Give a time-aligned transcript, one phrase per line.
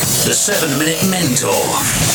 [0.00, 1.52] The 7 Minute Mentor.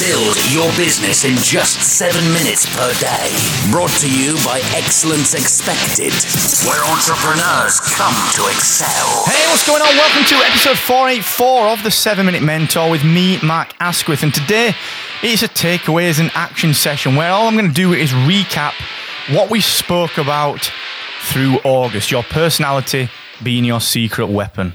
[0.01, 3.29] Build your business in just 7 minutes per day.
[3.69, 6.09] Brought to you by Excellence Expected,
[6.65, 9.25] where entrepreneurs come to excel.
[9.29, 9.95] Hey, what's going on?
[9.97, 14.23] Welcome to episode 484 of the 7 Minute Mentor with me, Mark Asquith.
[14.23, 14.73] And today
[15.21, 18.73] it's a takeaways and action session where all I'm going to do is recap
[19.29, 20.71] what we spoke about
[21.21, 22.09] through August.
[22.09, 23.11] Your personality
[23.43, 24.73] being your secret weapon.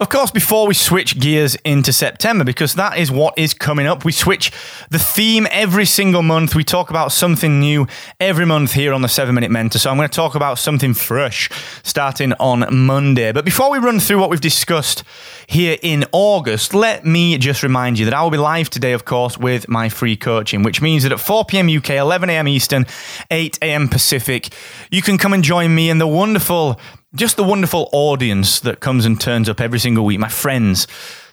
[0.00, 4.02] Of course, before we switch gears into September, because that is what is coming up,
[4.02, 4.50] we switch
[4.88, 6.54] the theme every single month.
[6.54, 7.86] We talk about something new
[8.18, 9.78] every month here on the 7 Minute Mentor.
[9.78, 11.50] So I'm going to talk about something fresh
[11.82, 13.30] starting on Monday.
[13.32, 15.04] But before we run through what we've discussed
[15.46, 19.04] here in August, let me just remind you that I will be live today, of
[19.04, 21.68] course, with my free coaching, which means that at 4 p.m.
[21.68, 22.48] UK, 11 a.m.
[22.48, 22.86] Eastern,
[23.30, 23.86] 8 a.m.
[23.86, 24.48] Pacific,
[24.90, 26.80] you can come and join me in the wonderful
[27.14, 30.86] just the wonderful audience that comes and turns up every single week, my friends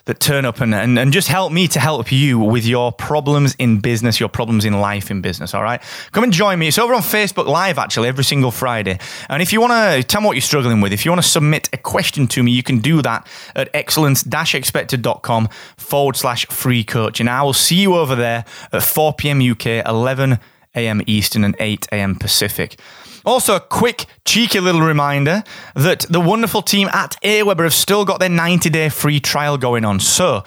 [0.08, 3.54] that turn up and, and, and just help me to help you with your problems
[3.58, 5.82] in business, your problems in life in business, all right?
[6.12, 6.66] Come and join me.
[6.66, 8.98] It's over on Facebook Live, actually, every single Friday.
[9.28, 11.28] And if you want to tell me what you're struggling with, if you want to
[11.28, 17.20] submit a question to me, you can do that at excellence-expected.com forward slash free coach.
[17.20, 19.42] And I will see you over there at 4 p.m.
[19.42, 20.38] UK, 11
[20.74, 21.02] a.m.
[21.06, 22.16] Eastern and 8 a.m.
[22.16, 22.80] Pacific.
[23.28, 28.20] Also, a quick, cheeky little reminder that the wonderful team at Aweber have still got
[28.20, 30.00] their 90 day free trial going on.
[30.00, 30.44] So,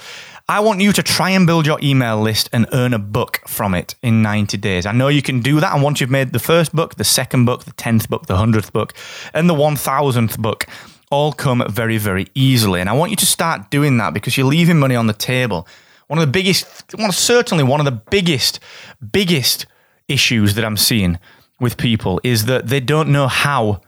[0.49, 3.75] I want you to try and build your email list and earn a book from
[3.75, 4.87] it in 90 days.
[4.87, 5.75] I know you can do that.
[5.75, 8.71] And once you've made the first book, the second book, the 10th book, the 100th
[8.71, 8.95] book,
[9.31, 10.65] and the 1000th book,
[11.11, 12.81] all come very, very easily.
[12.81, 15.67] And I want you to start doing that because you're leaving money on the table.
[16.07, 18.59] One of the biggest, one, certainly one of the biggest,
[19.11, 19.67] biggest
[20.07, 21.19] issues that I'm seeing
[21.61, 23.81] with people is that they don't know how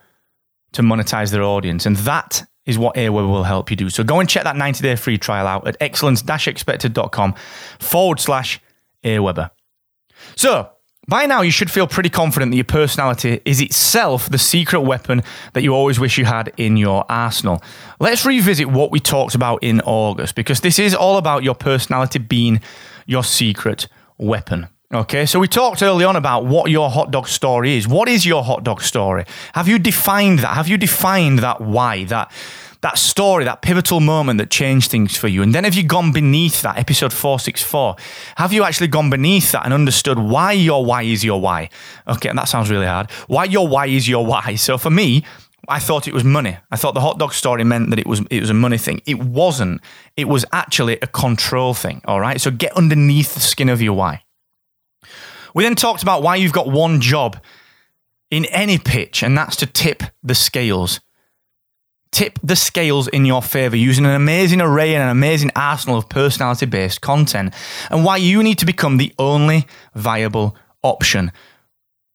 [0.73, 1.85] to monetize their audience.
[1.85, 3.89] And that is what Aweber will help you do.
[3.89, 7.35] So go and check that 90 day free trial out at excellence-expected.com
[7.79, 8.61] forward slash
[9.03, 9.49] Aweber.
[10.35, 10.69] So
[11.07, 15.21] by now, you should feel pretty confident that your personality is itself the secret weapon
[15.51, 17.61] that you always wish you had in your arsenal.
[17.99, 22.19] Let's revisit what we talked about in August because this is all about your personality
[22.19, 22.61] being
[23.05, 24.67] your secret weapon.
[24.93, 27.87] Okay, so we talked early on about what your hot dog story is.
[27.87, 29.25] What is your hot dog story?
[29.55, 30.53] Have you defined that?
[30.53, 32.31] Have you defined that why, that
[32.81, 35.41] that story, that pivotal moment that changed things for you?
[35.41, 37.95] And then have you gone beneath that, episode 464?
[38.35, 41.71] Have you actually gone beneath that and understood why your why is your why?
[42.07, 43.09] Okay, and that sounds really hard.
[43.25, 44.53] Why your why is your why.
[44.63, 45.23] So for me,
[45.67, 46.55] I thought it was money.
[46.69, 49.01] I thought the hot dog story meant that it was it was a money thing.
[49.07, 49.81] It wasn't.
[50.15, 52.01] It was actually a control thing.
[52.05, 52.39] All right.
[52.39, 54.21] So get underneath the skin of your why.
[55.53, 57.37] We then talked about why you've got one job
[58.31, 60.99] in any pitch, and that's to tip the scales.
[62.11, 66.09] Tip the scales in your favor using an amazing array and an amazing arsenal of
[66.09, 67.53] personality based content,
[67.89, 71.31] and why you need to become the only viable option.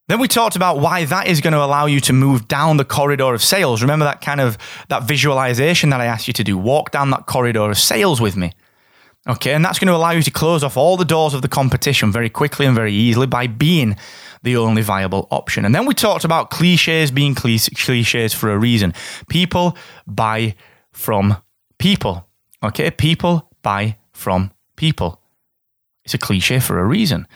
[0.09, 2.85] Then we talked about why that is going to allow you to move down the
[2.85, 3.83] corridor of sales.
[3.83, 4.57] Remember that kind of
[4.89, 6.57] that visualization that I asked you to do?
[6.57, 8.53] Walk down that corridor of sales with me.
[9.29, 11.49] Okay, and that's going to allow you to close off all the doors of the
[11.49, 13.97] competition very quickly and very easily by being
[14.43, 15.67] the only viable option.
[15.67, 18.95] And then we talked about cliches being cliches for a reason.
[19.29, 20.55] People buy
[20.93, 21.37] from
[21.79, 22.27] people.
[22.63, 25.21] Okay, people buy from people.
[26.05, 27.27] It's a cliche for a reason.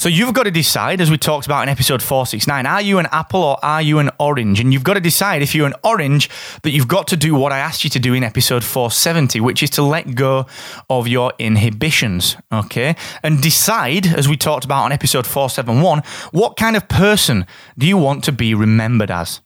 [0.00, 3.06] So you've got to decide, as we talked about in episode 469, are you an
[3.12, 4.58] apple or are you an orange?
[4.58, 6.30] And you've got to decide if you're an orange
[6.62, 9.62] that you've got to do what I asked you to do in episode 470, which
[9.62, 10.46] is to let go
[10.88, 12.96] of your inhibitions, okay?
[13.22, 17.46] And decide, as we talked about on episode 471, what kind of person
[17.76, 19.42] do you want to be remembered as?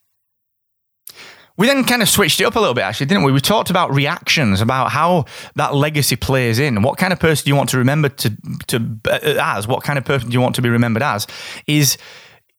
[1.56, 3.30] We then kind of switched it up a little bit, actually, didn't we?
[3.30, 6.82] We talked about reactions, about how that legacy plays in.
[6.82, 8.30] What kind of person do you want to remember to
[8.66, 9.68] to uh, as?
[9.68, 11.28] What kind of person do you want to be remembered as?
[11.66, 11.96] Is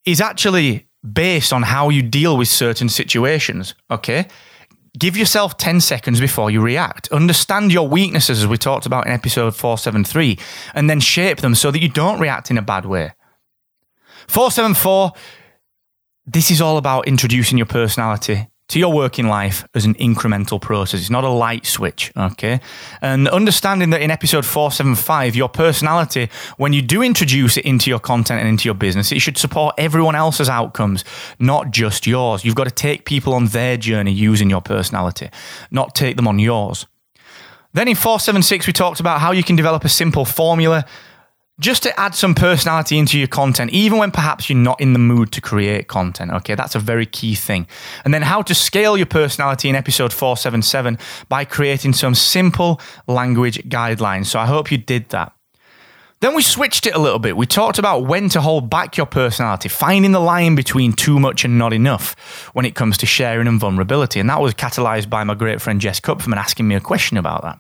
[0.06, 3.76] is actually based on how you deal with certain situations.
[3.92, 4.28] Okay,
[4.98, 7.12] give yourself ten seconds before you react.
[7.12, 10.40] Understand your weaknesses, as we talked about in episode four seven three,
[10.74, 13.12] and then shape them so that you don't react in a bad way.
[14.26, 15.12] Four seven four.
[16.26, 21.00] This is all about introducing your personality to your working life as an incremental process.
[21.00, 22.60] It's not a light switch, okay?
[23.02, 28.00] And understanding that in episode 475, your personality, when you do introduce it into your
[28.00, 31.04] content and into your business, it should support everyone else's outcomes,
[31.38, 32.44] not just yours.
[32.44, 35.30] You've got to take people on their journey using your personality,
[35.70, 36.88] not take them on yours.
[37.74, 40.86] Then in 476, we talked about how you can develop a simple formula
[41.60, 45.00] just to add some personality into your content, even when perhaps you're not in the
[45.00, 46.32] mood to create content.
[46.32, 47.66] Okay, that's a very key thing.
[48.04, 50.98] And then how to scale your personality in episode 477
[51.30, 54.26] by creating some simple language guidelines.
[54.26, 55.32] So I hope you did that.
[56.22, 57.38] Then we switched it a little bit.
[57.38, 61.46] We talked about when to hold back your personality, finding the line between too much
[61.46, 64.20] and not enough when it comes to sharing and vulnerability.
[64.20, 67.44] And that was catalyzed by my great friend Jess Cupferman asking me a question about
[67.44, 67.60] that.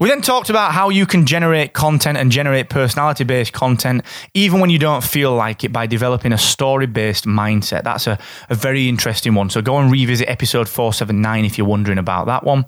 [0.00, 4.02] We then talked about how you can generate content and generate personality based content
[4.34, 7.84] even when you don't feel like it by developing a story based mindset.
[7.84, 8.18] That's a,
[8.48, 9.50] a very interesting one.
[9.50, 12.66] So go and revisit episode 479 if you're wondering about that one.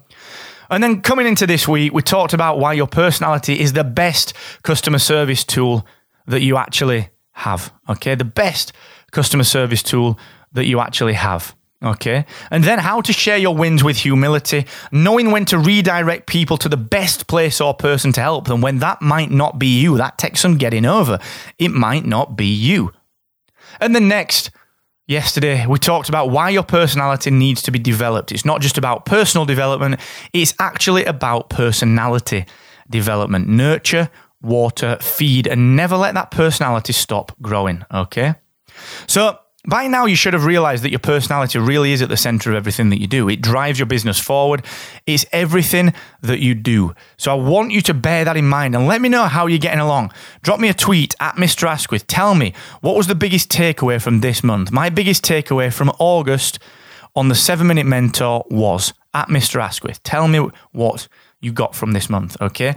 [0.69, 4.33] And then coming into this week, we talked about why your personality is the best
[4.63, 5.85] customer service tool
[6.27, 7.71] that you actually have.
[7.87, 8.73] Okay, the best
[9.11, 10.17] customer service tool
[10.53, 11.55] that you actually have.
[11.85, 12.25] Okay.
[12.49, 16.67] And then how to share your wins with humility, knowing when to redirect people to
[16.67, 19.97] the best place or person to help them when that might not be you.
[19.97, 21.19] That takes some getting over.
[21.59, 22.91] It might not be you.
[23.79, 24.49] And then next,
[25.05, 28.31] yesterday, we talked about why your personality needs to be developed.
[28.31, 29.99] It's not just about personal development,
[30.33, 32.45] it's actually about personality
[32.89, 33.47] development.
[33.47, 34.09] Nurture,
[34.41, 37.85] water, feed, and never let that personality stop growing.
[37.93, 38.35] Okay.
[39.07, 42.51] So, by now, you should have realized that your personality really is at the center
[42.51, 43.29] of everything that you do.
[43.29, 44.63] It drives your business forward.
[45.05, 46.93] It's everything that you do.
[47.17, 49.59] So I want you to bear that in mind and let me know how you're
[49.59, 50.11] getting along.
[50.41, 51.67] Drop me a tweet at Mr.
[51.67, 52.07] Asquith.
[52.07, 54.71] Tell me what was the biggest takeaway from this month.
[54.71, 56.59] My biggest takeaway from August
[57.15, 59.61] on the seven minute mentor was at Mr.
[59.61, 60.03] Asquith.
[60.03, 61.07] Tell me what
[61.39, 62.75] you got from this month, okay?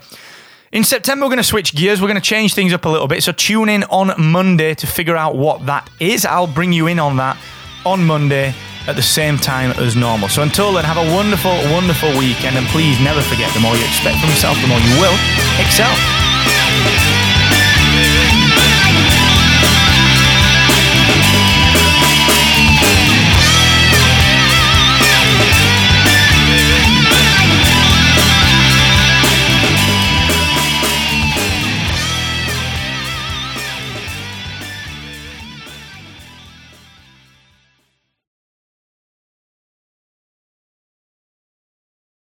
[0.70, 2.03] In September, we're going to switch gears.
[2.03, 3.23] We're going to change things up a little bit.
[3.23, 6.26] So tune in on Monday to figure out what that is.
[6.26, 7.38] I'll bring you in on that
[7.87, 8.55] on Monday
[8.87, 10.29] at the same time as normal.
[10.29, 12.59] So until then, have a wonderful, wonderful weekend.
[12.59, 15.17] And please never forget the more you expect from yourself, the more you will
[15.59, 15.94] excel.